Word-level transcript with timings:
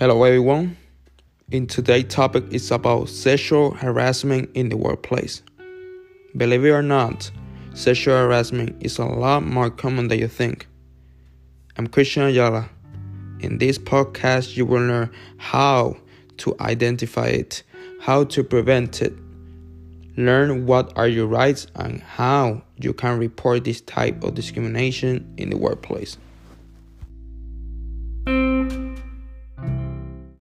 Hello 0.00 0.22
everyone. 0.22 0.78
In 1.50 1.66
today's 1.66 2.06
topic 2.06 2.44
is 2.52 2.70
about 2.70 3.10
sexual 3.10 3.72
harassment 3.72 4.48
in 4.54 4.70
the 4.70 4.76
workplace. 4.78 5.42
Believe 6.34 6.64
it 6.64 6.70
or 6.70 6.80
not, 6.80 7.30
sexual 7.74 8.16
harassment 8.16 8.82
is 8.82 8.96
a 8.96 9.04
lot 9.04 9.42
more 9.42 9.68
common 9.68 10.08
than 10.08 10.18
you 10.18 10.26
think. 10.26 10.66
I'm 11.76 11.86
Christian 11.86 12.22
Ayala. 12.22 12.70
In 13.40 13.58
this 13.58 13.76
podcast, 13.76 14.56
you 14.56 14.64
will 14.64 14.80
learn 14.80 15.10
how 15.36 15.98
to 16.38 16.56
identify 16.60 17.26
it, 17.26 17.62
how 18.00 18.24
to 18.24 18.42
prevent 18.42 19.02
it, 19.02 19.12
learn 20.16 20.64
what 20.64 20.96
are 20.96 21.08
your 21.08 21.26
rights 21.26 21.66
and 21.74 22.00
how 22.00 22.62
you 22.78 22.94
can 22.94 23.18
report 23.18 23.64
this 23.64 23.82
type 23.82 24.24
of 24.24 24.32
discrimination 24.32 25.30
in 25.36 25.50
the 25.50 25.58
workplace. 25.58 26.16